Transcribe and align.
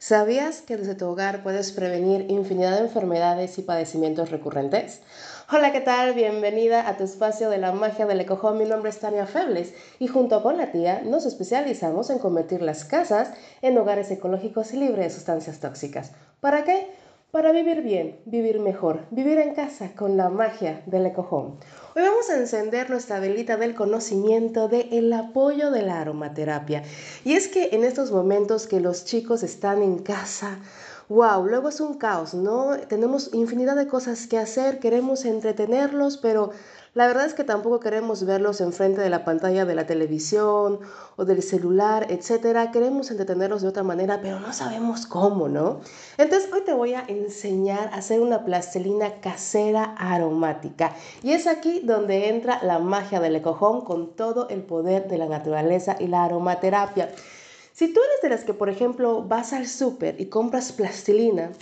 ¿Sabías 0.00 0.62
que 0.62 0.76
desde 0.76 0.94
tu 0.94 1.06
hogar 1.06 1.42
puedes 1.42 1.72
prevenir 1.72 2.30
infinidad 2.30 2.76
de 2.76 2.84
enfermedades 2.84 3.58
y 3.58 3.62
padecimientos 3.62 4.30
recurrentes? 4.30 5.02
Hola, 5.52 5.72
¿qué 5.72 5.80
tal? 5.80 6.14
Bienvenida 6.14 6.88
a 6.88 6.96
tu 6.96 7.02
espacio 7.02 7.50
de 7.50 7.58
la 7.58 7.72
magia 7.72 8.06
del 8.06 8.20
ecojón. 8.20 8.58
Mi 8.58 8.64
nombre 8.64 8.90
es 8.90 9.00
Tania 9.00 9.26
Febles 9.26 9.74
y 9.98 10.06
junto 10.06 10.40
con 10.40 10.56
la 10.56 10.70
tía 10.70 11.02
nos 11.04 11.26
especializamos 11.26 12.10
en 12.10 12.20
convertir 12.20 12.62
las 12.62 12.84
casas 12.84 13.32
en 13.60 13.76
hogares 13.76 14.08
ecológicos 14.12 14.72
y 14.72 14.76
libres 14.76 15.06
de 15.06 15.10
sustancias 15.10 15.58
tóxicas. 15.58 16.12
¿Para 16.38 16.62
qué? 16.62 16.86
Para 17.32 17.50
vivir 17.50 17.82
bien, 17.82 18.20
vivir 18.24 18.60
mejor, 18.60 19.04
vivir 19.10 19.38
en 19.38 19.52
casa 19.52 19.96
con 19.96 20.16
la 20.16 20.28
magia 20.28 20.80
del 20.86 21.06
ecojón. 21.06 21.58
Vamos 22.00 22.30
a 22.30 22.36
encender 22.36 22.90
nuestra 22.90 23.18
velita 23.18 23.56
del 23.56 23.74
conocimiento 23.74 24.68
del 24.68 24.86
el 24.92 25.12
apoyo 25.12 25.72
de 25.72 25.82
la 25.82 26.00
aromaterapia. 26.00 26.84
Y 27.24 27.32
es 27.32 27.48
que 27.48 27.70
en 27.72 27.82
estos 27.82 28.12
momentos 28.12 28.68
que 28.68 28.78
los 28.78 29.04
chicos 29.04 29.42
están 29.42 29.82
en 29.82 29.98
casa, 29.98 30.60
wow, 31.08 31.46
luego 31.46 31.68
es 31.68 31.80
un 31.80 31.94
caos, 31.94 32.34
¿no? 32.34 32.76
Tenemos 32.88 33.32
infinidad 33.32 33.76
de 33.76 33.86
cosas 33.86 34.26
que 34.26 34.38
hacer, 34.38 34.78
queremos 34.78 35.24
entretenerlos, 35.24 36.18
pero 36.18 36.50
la 36.94 37.06
verdad 37.06 37.26
es 37.26 37.34
que 37.34 37.44
tampoco 37.44 37.80
queremos 37.80 38.24
verlos 38.24 38.60
enfrente 38.60 39.00
de 39.00 39.08
la 39.08 39.24
pantalla 39.24 39.64
de 39.64 39.74
la 39.74 39.86
televisión 39.86 40.80
o 41.16 41.24
del 41.24 41.42
celular, 41.42 42.06
etcétera. 42.10 42.72
Queremos 42.72 43.10
entretenerlos 43.10 43.62
de 43.62 43.68
otra 43.68 43.82
manera, 43.82 44.20
pero 44.20 44.40
no 44.40 44.52
sabemos 44.52 45.06
cómo, 45.06 45.48
¿no? 45.48 45.80
Entonces, 46.16 46.50
hoy 46.52 46.62
te 46.62 46.72
voy 46.72 46.94
a 46.94 47.04
enseñar 47.06 47.88
a 47.92 47.98
hacer 47.98 48.20
una 48.20 48.44
plastilina 48.44 49.20
casera 49.20 49.94
aromática. 49.96 50.92
Y 51.22 51.32
es 51.32 51.46
aquí 51.46 51.82
donde 51.84 52.30
entra 52.30 52.60
la 52.62 52.78
magia 52.78 53.20
del 53.20 53.36
ecojón 53.36 53.82
con 53.82 54.16
todo 54.16 54.48
el 54.48 54.62
poder 54.62 55.08
de 55.08 55.18
la 55.18 55.26
naturaleza 55.26 55.96
y 56.00 56.08
la 56.08 56.24
aromaterapia. 56.24 57.10
Si 57.78 57.86
tú 57.92 58.00
eres 58.00 58.20
de 58.22 58.28
las 58.30 58.42
que, 58.42 58.54
por 58.54 58.68
ejemplo, 58.68 59.22
vas 59.22 59.52
al 59.52 59.68
súper 59.68 60.20
y 60.20 60.26
compras 60.26 60.72
plastilina, 60.72 61.52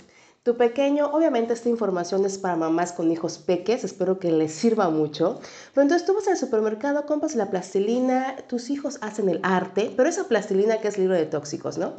tu 0.41 0.57
pequeño, 0.57 1.11
obviamente 1.13 1.53
esta 1.53 1.69
información 1.69 2.25
es 2.25 2.39
para 2.39 2.55
mamás 2.55 2.91
con 2.91 3.11
hijos 3.11 3.37
peques, 3.37 3.83
espero 3.83 4.17
que 4.17 4.31
les 4.31 4.51
sirva 4.51 4.89
mucho. 4.89 5.39
Pero 5.75 5.83
entonces 5.83 6.07
tú 6.07 6.15
vas 6.15 6.27
al 6.27 6.35
supermercado, 6.35 7.05
compras 7.05 7.35
la 7.35 7.51
plastilina, 7.51 8.35
tus 8.47 8.71
hijos 8.71 8.97
hacen 9.01 9.29
el 9.29 9.39
arte, 9.43 9.93
pero 9.95 10.09
esa 10.09 10.27
plastilina 10.27 10.81
que 10.81 10.87
es 10.87 10.97
libre 10.97 11.19
de 11.19 11.27
tóxicos, 11.27 11.77
¿no? 11.77 11.93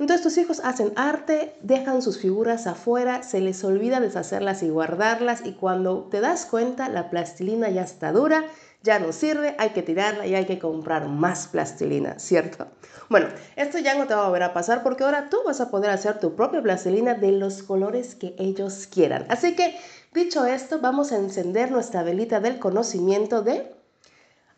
Entonces 0.00 0.24
tus 0.24 0.38
hijos 0.38 0.60
hacen 0.64 0.92
arte, 0.96 1.54
dejan 1.62 2.02
sus 2.02 2.18
figuras 2.18 2.66
afuera, 2.66 3.22
se 3.22 3.40
les 3.40 3.62
olvida 3.62 4.00
deshacerlas 4.00 4.64
y 4.64 4.70
guardarlas 4.70 5.46
y 5.46 5.52
cuando 5.52 6.08
te 6.10 6.18
das 6.18 6.46
cuenta 6.46 6.88
la 6.88 7.10
plastilina 7.10 7.70
ya 7.70 7.82
está 7.82 8.10
dura, 8.10 8.44
ya 8.82 8.98
no 8.98 9.12
sirve, 9.12 9.54
hay 9.58 9.70
que 9.70 9.82
tirarla 9.82 10.26
y 10.26 10.34
hay 10.34 10.44
que 10.44 10.58
comprar 10.58 11.08
más 11.08 11.48
plastilina, 11.48 12.18
¿cierto? 12.18 12.66
Bueno, 13.08 13.28
esto 13.56 13.78
ya 13.78 13.94
no 13.94 14.06
te 14.06 14.14
va 14.14 14.24
a 14.24 14.26
volver 14.26 14.42
a 14.42 14.52
pasar 14.52 14.82
porque 14.82 15.04
ahora 15.04 15.28
tú 15.28 15.38
vas 15.44 15.60
a 15.60 15.70
poder 15.70 15.90
hacer 15.90 16.18
tu 16.18 16.34
propia 16.34 16.62
plastilina 16.62 17.14
de 17.14 17.32
los 17.32 17.62
colores 17.62 18.14
que 18.14 18.34
ellos 18.38 18.86
quieran. 18.86 19.26
Así 19.28 19.54
que, 19.54 19.76
dicho 20.12 20.46
esto, 20.46 20.80
vamos 20.80 21.12
a 21.12 21.16
encender 21.16 21.70
nuestra 21.70 22.02
velita 22.02 22.40
del 22.40 22.58
conocimiento 22.58 23.42
de 23.42 23.74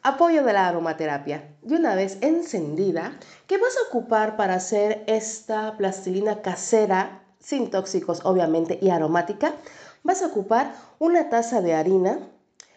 apoyo 0.03 0.45
de 0.45 0.53
la 0.53 0.69
aromaterapia. 0.69 1.57
Y 1.67 1.75
una 1.75 1.95
vez 1.95 2.19
encendida, 2.21 3.19
¿qué 3.47 3.59
vas 3.59 3.77
a 3.77 3.89
ocupar 3.89 4.37
para 4.37 4.55
hacer 4.55 5.03
esta 5.07 5.77
plastilina 5.77 6.43
casera, 6.43 7.23
sin 7.41 7.71
tóxicos 7.71 8.21
obviamente 8.25 8.79
y 8.81 8.91
aromática? 8.91 9.55
Vas 10.03 10.23
a 10.23 10.27
ocupar 10.27 10.75
una 10.99 11.31
taza 11.31 11.63
de 11.63 11.75
harina, 11.75 12.19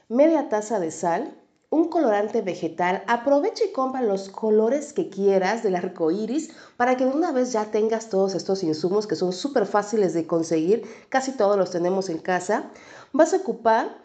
media 0.09 0.49
taza 0.49 0.79
de 0.79 0.91
sal, 0.91 1.37
un 1.69 1.89
colorante 1.89 2.41
vegetal, 2.41 3.03
aprovecha 3.07 3.65
y 3.65 3.73
compra 3.73 4.01
los 4.01 4.29
colores 4.29 4.93
que 4.93 5.09
quieras 5.09 5.63
del 5.63 5.75
arco 5.75 6.11
iris 6.11 6.51
para 6.77 6.95
que 6.95 7.05
de 7.05 7.11
una 7.11 7.33
vez 7.33 7.51
ya 7.51 7.65
tengas 7.71 8.09
todos 8.09 8.35
estos 8.35 8.63
insumos 8.63 9.05
que 9.05 9.17
son 9.17 9.33
súper 9.33 9.65
fáciles 9.65 10.13
de 10.13 10.25
conseguir, 10.25 10.83
casi 11.09 11.33
todos 11.33 11.57
los 11.57 11.71
tenemos 11.71 12.09
en 12.09 12.19
casa. 12.19 12.71
Vas 13.11 13.33
a 13.33 13.37
ocupar 13.37 13.97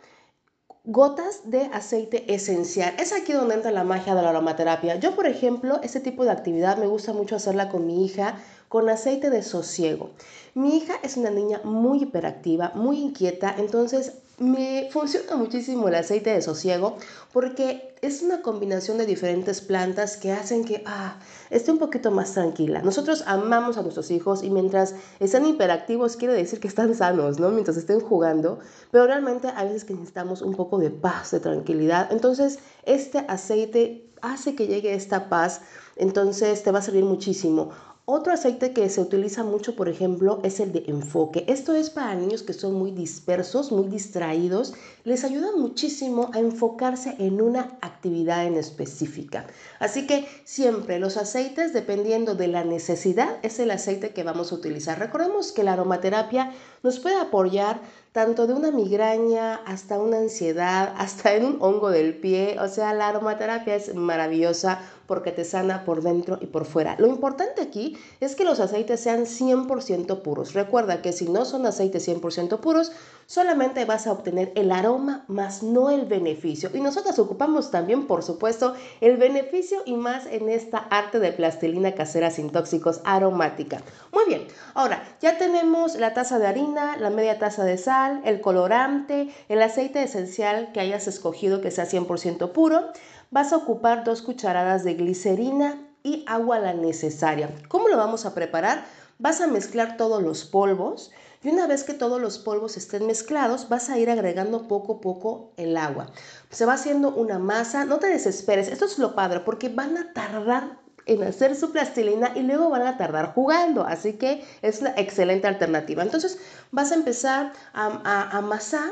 gotas 0.85 1.49
de 1.49 1.67
aceite 1.73 2.35
esencial. 2.35 2.95
Es 2.99 3.13
aquí 3.13 3.33
donde 3.33 3.55
entra 3.55 3.71
la 3.71 3.85
magia 3.85 4.17
de 4.17 4.23
la 4.23 4.31
aromaterapia. 4.31 4.97
Yo, 4.97 5.15
por 5.15 5.27
ejemplo, 5.27 5.79
este 5.85 6.01
tipo 6.01 6.25
de 6.25 6.33
actividad 6.33 6.79
me 6.79 6.89
gusta 6.89 7.13
mucho 7.13 7.37
hacerla 7.37 7.69
con 7.69 7.87
mi 7.87 8.05
hija 8.05 8.37
con 8.69 8.89
aceite 8.89 9.31
de 9.31 9.43
sosiego. 9.43 10.11
Mi 10.55 10.79
hija 10.79 10.95
es 11.03 11.17
una 11.17 11.31
niña 11.31 11.61
muy 11.63 12.03
hiperactiva, 12.03 12.73
muy 12.75 12.99
inquieta, 12.99 13.55
entonces 13.59 14.15
me 14.43 14.89
funciona 14.91 15.37
muchísimo 15.37 15.89
el 15.89 15.95
aceite 15.95 16.31
de 16.31 16.43
sosiego 16.43 16.97
porque 17.33 17.95
es 18.03 18.23
una 18.23 18.43
combinación 18.43 18.99
de 18.99 19.07
diferentes 19.07 19.61
plantas 19.61 20.17
que 20.17 20.33
hacen 20.33 20.65
que 20.65 20.83
ah, 20.85 21.21
esté 21.51 21.71
un 21.71 21.79
poquito 21.79 22.11
más 22.11 22.33
tranquila. 22.33 22.83
Nosotros 22.83 23.23
amamos 23.27 23.79
a 23.79 23.83
nuestros 23.83 24.11
hijos 24.11 24.43
y 24.43 24.51
mientras 24.51 24.97
están 25.21 25.47
hiperactivos 25.47 26.17
quiere 26.17 26.35
decir 26.35 26.59
que 26.59 26.67
están 26.67 26.95
sanos, 26.97 27.39
¿no? 27.39 27.51
Mientras 27.51 27.77
estén 27.77 28.01
jugando, 28.01 28.59
pero 28.91 29.07
realmente 29.07 29.49
a 29.49 29.65
veces 29.65 29.85
que 29.85 29.95
necesitamos 29.95 30.43
un 30.43 30.55
poco 30.55 30.79
de 30.79 30.91
paz, 30.91 31.31
de 31.31 31.39
tranquilidad. 31.39 32.11
Entonces, 32.11 32.59
este 32.85 33.19
aceite 33.29 34.11
hace 34.21 34.57
que 34.57 34.67
llegue 34.67 34.95
esta 34.95 35.29
paz, 35.29 35.61
entonces 35.95 36.65
te 36.65 36.73
va 36.73 36.81
a 36.81 36.83
servir 36.83 37.05
muchísimo. 37.05 37.71
Otro 38.05 38.33
aceite 38.33 38.73
que 38.73 38.89
se 38.89 39.01
utiliza 39.01 39.45
mucho, 39.45 39.77
por 39.77 39.89
ejemplo, 39.89 40.41
es 40.43 40.59
el 40.59 40.73
de 40.73 40.83
enfoque. 40.89 41.45
Esto 41.47 41.73
es 41.73 41.89
para 41.89 42.17
niños 42.17 42.43
que 42.43 42.53
son 42.53 42.75
muy 42.75 42.91
dispersos, 42.91 43.71
muy 43.71 43.87
distraídos. 43.87 44.75
Les 45.05 45.23
ayuda 45.23 45.53
muchísimo 45.57 46.29
a 46.35 46.41
enfocarse 46.41 47.15
en 47.21 47.41
una 47.41 47.79
actividad 47.81 48.45
en 48.45 48.57
específica. 48.57 49.47
Así 49.79 50.09
que 50.09 50.27
siempre 50.43 50.99
los 50.99 51.17
aceites, 51.17 51.73
dependiendo 51.73 52.35
de 52.35 52.49
la 52.49 52.65
necesidad, 52.65 53.39
es 53.43 53.61
el 53.61 53.71
aceite 53.71 54.11
que 54.11 54.25
vamos 54.25 54.51
a 54.51 54.57
utilizar. 54.57 54.99
Recordemos 54.99 55.53
que 55.53 55.63
la 55.63 55.75
aromaterapia 55.75 56.53
nos 56.83 56.99
puede 56.99 57.21
apoyar 57.21 57.81
tanto 58.13 58.47
de 58.47 58.53
una 58.53 58.71
migraña 58.71 59.57
hasta 59.65 59.99
una 59.99 60.19
ansiedad, 60.19 60.95
hasta 60.99 61.35
en 61.35 61.45
un 61.45 61.57
hongo 61.61 61.91
del 61.91 62.15
pie. 62.15 62.57
O 62.61 62.69
sea, 62.69 62.95
la 62.95 63.09
aromaterapia 63.09 63.75
es 63.75 63.95
maravillosa 63.95 64.81
porque 65.07 65.33
te 65.33 65.45
sana 65.45 65.85
por 65.85 66.03
dentro 66.03 66.39
y 66.41 66.47
por 66.47 66.65
fuera. 66.65 66.97
Lo 66.99 67.07
importante 67.07 67.61
aquí 67.63 67.99
es 68.21 68.37
que 68.37 68.45
los 68.45 68.61
aceites 68.61 69.01
sean 69.01 69.25
100% 69.25 70.23
puros. 70.23 70.55
Recuerda 70.55 71.03
que 71.03 71.13
si 71.13 71.29
no 71.29 71.45
son 71.45 71.67
aceites 71.67 72.07
100% 72.07 72.61
puros, 72.61 72.93
solamente 73.33 73.87
vas 73.87 74.07
a 74.07 74.13
obtener 74.13 74.53
el 74.57 74.71
aroma 74.71 75.25
más 75.27 75.63
no 75.63 75.89
el 75.89 76.05
beneficio. 76.05 76.69
Y 76.75 76.83
nosotros 76.83 77.19
ocupamos 77.19 77.71
también, 77.71 78.07
por 78.07 78.23
supuesto, 78.23 78.75
el 79.01 79.17
beneficio 79.17 79.81
y 79.87 79.95
más 79.95 80.27
en 80.27 80.51
esta 80.51 80.77
arte 80.91 81.19
de 81.19 81.33
plastilina 81.33 81.95
casera 81.95 82.31
sin 82.31 82.51
tóxicos 82.51 83.01
aromática. 83.05 83.81
Muy 84.13 84.27
bien, 84.27 84.47
ahora 84.75 85.03
ya 85.23 85.39
tenemos 85.39 85.95
la 85.95 86.13
taza 86.13 86.39
de 86.39 86.47
harina, 86.47 86.99
la 86.99 87.09
media 87.09 87.39
taza 87.39 87.65
de 87.65 87.79
sal, 87.79 88.21
el 88.27 88.43
colorante, 88.43 89.31
el 89.49 89.63
aceite 89.63 90.03
esencial 90.03 90.71
que 90.73 90.81
hayas 90.81 91.09
escogido 91.09 91.63
que 91.63 91.71
sea 91.71 91.87
100% 91.87 92.53
puro. 92.53 92.93
Vas 93.31 93.55
a 93.55 93.57
ocupar 93.57 94.05
dos 94.05 94.21
cucharadas 94.21 94.85
de 94.85 94.93
glicerina 94.93 95.81
y 96.03 96.23
agua 96.27 96.59
la 96.59 96.75
necesaria. 96.75 97.49
¿Cómo 97.69 97.89
lo 97.89 97.97
vamos 97.97 98.27
a 98.27 98.35
preparar? 98.35 98.85
Vas 99.19 99.41
a 99.41 99.47
mezclar 99.47 99.97
todos 99.97 100.23
los 100.23 100.45
polvos 100.45 101.13
y 101.43 101.49
una 101.49 101.67
vez 101.67 101.85
que 101.85 101.95
todos 101.95 102.21
los 102.21 102.39
polvos 102.39 102.77
estén 102.77 103.07
mezclados, 103.07 103.69
vas 103.69 103.91
a 103.91 103.99
ir 103.99 104.11
agregando 104.11 104.69
poco 104.69 104.95
a 104.95 105.01
poco 105.01 105.53
el 105.57 105.77
agua. 105.77 106.07
Se 106.51 106.67
va 106.67 106.75
haciendo 106.75 107.13
una 107.15 107.39
masa, 107.39 107.85
no 107.85 107.99
te 107.99 108.07
desesperes, 108.07 108.69
esto 108.69 108.85
es 108.85 108.99
lo 108.99 109.15
padre 109.15 109.41
porque 109.41 109.69
van 109.69 109.97
a 109.97 110.13
tardar 110.13 110.79
en 111.07 111.25
hacer 111.25 111.57
su 111.57 111.73
plastilina 111.73 112.33
y 112.37 112.43
luego 112.43 112.71
van 112.71 112.87
a 112.87 112.97
tardar 112.97 113.35
jugando, 113.35 113.85
así 113.85 114.13
que 114.13 114.45
es 114.63 114.83
la 114.83 114.95
excelente 114.97 115.49
alternativa. 115.49 116.03
Entonces 116.03 116.39
vas 116.71 116.93
a 116.93 116.95
empezar 116.95 117.53
a, 117.73 118.01
a 118.05 118.39
amasar 118.39 118.91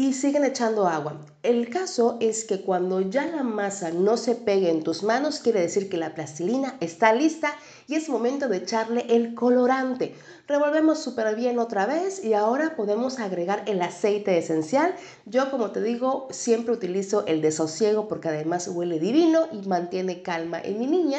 y 0.00 0.14
siguen 0.14 0.46
echando 0.46 0.86
agua. 0.86 1.20
El 1.42 1.68
caso 1.68 2.16
es 2.20 2.44
que 2.44 2.62
cuando 2.62 3.02
ya 3.02 3.26
la 3.26 3.42
masa 3.42 3.90
no 3.90 4.16
se 4.16 4.34
pegue 4.34 4.70
en 4.70 4.82
tus 4.82 5.02
manos, 5.02 5.40
quiere 5.40 5.60
decir 5.60 5.90
que 5.90 5.98
la 5.98 6.14
plastilina 6.14 6.78
está 6.80 7.12
lista 7.12 7.52
y 7.86 7.96
es 7.96 8.08
momento 8.08 8.48
de 8.48 8.56
echarle 8.56 9.04
el 9.10 9.34
colorante. 9.34 10.14
Revolvemos 10.48 11.00
súper 11.00 11.36
bien 11.36 11.58
otra 11.58 11.84
vez 11.84 12.24
y 12.24 12.32
ahora 12.32 12.76
podemos 12.76 13.18
agregar 13.18 13.62
el 13.66 13.82
aceite 13.82 14.38
esencial. 14.38 14.94
Yo, 15.26 15.50
como 15.50 15.70
te 15.70 15.82
digo, 15.82 16.28
siempre 16.30 16.72
utilizo 16.72 17.26
el 17.26 17.42
desosiego 17.42 18.08
porque 18.08 18.30
además 18.30 18.68
huele 18.68 18.98
divino 18.98 19.48
y 19.52 19.68
mantiene 19.68 20.22
calma 20.22 20.62
en 20.62 20.78
mi 20.78 20.86
niña. 20.86 21.18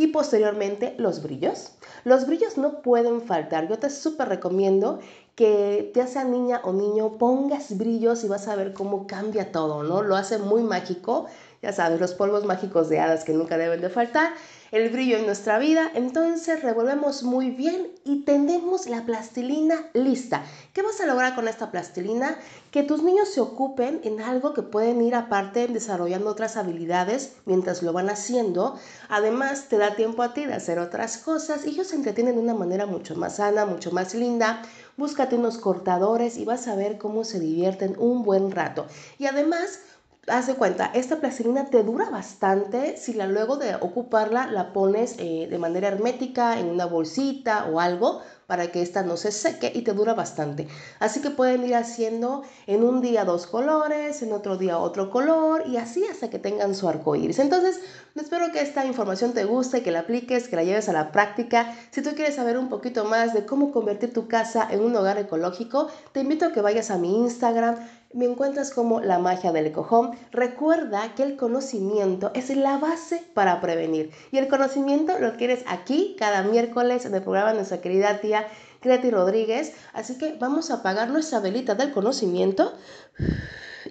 Y 0.00 0.06
posteriormente 0.06 0.94
los 0.96 1.22
brillos. 1.22 1.72
Los 2.04 2.26
brillos 2.26 2.56
no 2.56 2.80
pueden 2.80 3.20
faltar. 3.20 3.68
Yo 3.68 3.78
te 3.78 3.90
súper 3.90 4.30
recomiendo 4.30 4.98
que 5.34 5.92
ya 5.94 6.06
sea 6.06 6.24
niña 6.24 6.62
o 6.64 6.72
niño, 6.72 7.18
pongas 7.18 7.76
brillos 7.76 8.24
y 8.24 8.28
vas 8.28 8.48
a 8.48 8.56
ver 8.56 8.72
cómo 8.72 9.06
cambia 9.06 9.52
todo, 9.52 9.82
¿no? 9.82 10.00
Lo 10.00 10.16
hace 10.16 10.38
muy 10.38 10.62
mágico, 10.62 11.26
ya 11.62 11.72
sabes, 11.72 12.00
los 12.00 12.14
polvos 12.14 12.44
mágicos 12.44 12.88
de 12.88 13.00
hadas 13.00 13.24
que 13.24 13.34
nunca 13.34 13.58
deben 13.58 13.80
de 13.80 13.90
faltar. 13.90 14.32
el 14.72 14.88
brillo 14.88 15.16
en 15.16 15.26
nuestra 15.26 15.58
vida, 15.58 15.90
entonces 15.94 16.62
revolvemos 16.62 17.24
muy 17.24 17.50
bien 17.50 17.90
y 18.04 18.24
tenemos 18.24 18.86
la 18.86 19.04
plastilina 19.04 19.74
lista. 19.94 20.44
¿Qué 20.72 20.82
vas 20.82 21.00
a 21.00 21.06
lograr 21.06 21.34
con 21.34 21.48
esta 21.48 21.72
plastilina? 21.72 22.38
Que 22.70 22.84
tus 22.84 23.02
niños 23.02 23.30
se 23.30 23.40
ocupen 23.40 24.00
en 24.04 24.20
algo 24.20 24.54
que 24.54 24.62
pueden 24.62 25.02
ir 25.02 25.16
aparte 25.16 25.66
desarrollando 25.66 26.30
otras 26.30 26.56
habilidades 26.56 27.32
mientras 27.46 27.82
lo 27.82 27.92
van 27.92 28.10
haciendo. 28.10 28.78
Además, 29.08 29.66
te 29.68 29.76
da 29.76 29.96
tiempo 29.96 30.22
a 30.22 30.34
ti 30.34 30.46
de 30.46 30.54
hacer 30.54 30.78
otras 30.78 31.18
cosas 31.18 31.66
y 31.66 31.70
ellos 31.70 31.88
se 31.88 31.96
entretienen 31.96 32.36
de 32.36 32.42
una 32.42 32.54
manera 32.54 32.86
mucho 32.86 33.16
más 33.16 33.36
sana, 33.36 33.66
mucho 33.66 33.90
más 33.90 34.14
linda. 34.14 34.62
Búscate 34.96 35.34
unos 35.34 35.58
cortadores 35.58 36.36
y 36.36 36.44
vas 36.44 36.68
a 36.68 36.76
ver 36.76 36.96
cómo 36.96 37.24
se 37.24 37.40
divierten 37.40 37.96
un 37.98 38.22
buen 38.22 38.52
rato. 38.52 38.86
Y 39.18 39.26
además, 39.26 39.80
haz 40.26 40.46
de 40.46 40.54
cuenta, 40.54 40.90
esta 40.94 41.20
plastilina 41.20 41.66
te 41.66 41.82
dura 41.82 42.10
bastante 42.10 42.96
si 42.96 43.14
la 43.14 43.26
luego 43.26 43.56
de 43.56 43.74
ocuparla 43.74 44.46
la 44.46 44.72
pones 44.72 45.16
eh, 45.18 45.48
de 45.50 45.58
manera 45.58 45.88
hermética 45.88 46.58
en 46.58 46.66
una 46.66 46.86
bolsita 46.86 47.66
o 47.66 47.80
algo 47.80 48.20
para 48.46 48.72
que 48.72 48.82
esta 48.82 49.04
no 49.04 49.16
se 49.16 49.30
seque 49.30 49.70
y 49.72 49.82
te 49.82 49.92
dura 49.92 50.14
bastante. 50.14 50.66
Así 50.98 51.20
que 51.20 51.30
pueden 51.30 51.64
ir 51.64 51.76
haciendo 51.76 52.42
en 52.66 52.82
un 52.82 53.00
día 53.00 53.24
dos 53.24 53.46
colores, 53.46 54.22
en 54.22 54.32
otro 54.32 54.56
día 54.56 54.78
otro 54.78 55.08
color 55.08 55.62
y 55.68 55.76
así 55.76 56.04
hasta 56.04 56.30
que 56.30 56.40
tengan 56.40 56.74
su 56.74 56.88
arco 56.88 57.14
iris. 57.14 57.38
Entonces, 57.38 57.78
espero 58.16 58.50
que 58.50 58.60
esta 58.60 58.84
información 58.84 59.34
te 59.34 59.44
guste, 59.44 59.84
que 59.84 59.92
la 59.92 60.00
apliques, 60.00 60.48
que 60.48 60.56
la 60.56 60.64
lleves 60.64 60.88
a 60.88 60.92
la 60.92 61.12
práctica. 61.12 61.76
Si 61.92 62.02
tú 62.02 62.10
quieres 62.16 62.34
saber 62.34 62.58
un 62.58 62.68
poquito 62.68 63.04
más 63.04 63.34
de 63.34 63.46
cómo 63.46 63.70
convertir 63.70 64.12
tu 64.12 64.26
casa 64.26 64.66
en 64.68 64.80
un 64.80 64.96
hogar 64.96 65.16
ecológico, 65.18 65.86
te 66.10 66.20
invito 66.20 66.46
a 66.46 66.52
que 66.52 66.60
vayas 66.60 66.90
a 66.90 66.98
mi 66.98 67.20
Instagram 67.20 67.76
me 68.12 68.24
encuentras 68.24 68.70
como 68.72 69.00
la 69.00 69.18
magia 69.18 69.52
del 69.52 69.66
ecojón. 69.66 70.12
Recuerda 70.32 71.14
que 71.14 71.22
el 71.22 71.36
conocimiento 71.36 72.30
es 72.34 72.54
la 72.56 72.78
base 72.78 73.22
para 73.34 73.60
prevenir. 73.60 74.10
Y 74.32 74.38
el 74.38 74.48
conocimiento 74.48 75.18
lo 75.18 75.36
quieres 75.36 75.64
aquí 75.66 76.16
cada 76.18 76.42
miércoles 76.42 77.04
en 77.04 77.14
el 77.14 77.22
programa 77.22 77.50
de 77.50 77.56
nuestra 77.56 77.80
querida 77.80 78.20
tía 78.20 78.46
Creti 78.80 79.10
Rodríguez. 79.10 79.74
Así 79.92 80.18
que 80.18 80.36
vamos 80.38 80.70
a 80.70 80.76
apagar 80.76 81.10
nuestra 81.10 81.40
velita 81.40 81.74
del 81.74 81.92
conocimiento. 81.92 82.72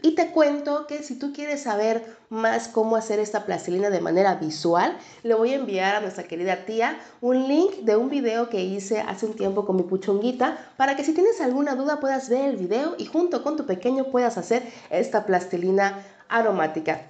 Y 0.02 0.16
te 0.16 0.32
cuento 0.32 0.88
que 0.88 1.04
si 1.04 1.18
tú 1.18 1.34
quieres 1.34 1.64
saber 1.64 2.18
más 2.30 2.68
cómo 2.68 2.96
hacer 2.96 3.20
esta 3.20 3.46
plastilina 3.46 3.90
de 3.90 4.02
manera 4.02 4.36
visual, 4.36 4.98
le 5.24 5.34
voy 5.34 5.52
a 5.52 5.56
enviar 5.56 5.96
a 5.96 6.02
nuestra 6.02 6.24
querida 6.24 6.66
tía 6.66 7.00
un 7.22 7.48
link 7.48 7.80
de 7.82 7.96
un 7.96 8.10
video 8.10 8.50
que 8.50 8.64
hice 8.64 9.02
hace 9.02 9.26
un 9.26 9.36
tiempo 9.36 9.66
con 9.66 9.76
mi 9.76 9.84
puchonguita 9.84 10.74
para 10.78 10.96
que 10.96 11.04
si 11.04 11.14
tienes 11.14 11.42
alguna 11.42 11.76
duda 11.76 12.00
puedas 12.00 12.30
ver 12.30 12.50
el 12.50 12.58
video 12.58 12.96
y 12.98 13.06
junto 13.06 13.44
con 13.44 13.58
tu 13.58 13.66
pequeño 13.66 14.06
puedas 14.06 14.38
hacer 14.38 14.64
esta 14.90 15.26
plastilina 15.26 16.06
aromática. 16.30 17.10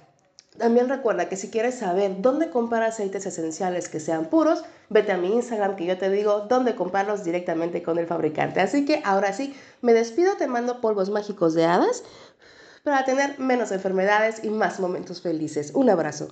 También 0.58 0.88
recuerda 0.88 1.28
que 1.28 1.36
si 1.36 1.48
quieres 1.48 1.78
saber 1.78 2.20
dónde 2.20 2.50
comprar 2.50 2.82
aceites 2.82 3.24
esenciales 3.24 3.88
que 3.88 4.00
sean 4.00 4.26
puros, 4.26 4.64
vete 4.88 5.12
a 5.12 5.16
mi 5.16 5.32
Instagram 5.32 5.76
que 5.76 5.86
yo 5.86 5.96
te 5.96 6.10
digo 6.10 6.40
dónde 6.48 6.74
comprarlos 6.74 7.22
directamente 7.22 7.82
con 7.82 7.98
el 7.98 8.06
fabricante. 8.06 8.60
Así 8.60 8.84
que 8.84 9.00
ahora 9.04 9.32
sí, 9.32 9.54
me 9.80 9.92
despido, 9.92 10.36
te 10.36 10.48
mando 10.48 10.80
polvos 10.80 11.08
mágicos 11.08 11.54
de 11.54 11.66
hadas 11.66 12.02
para 12.82 13.04
tener 13.04 13.38
menos 13.38 13.72
enfermedades 13.72 14.42
y 14.44 14.50
más 14.50 14.80
momentos 14.80 15.20
felices. 15.22 15.72
Un 15.74 15.90
abrazo. 15.90 16.28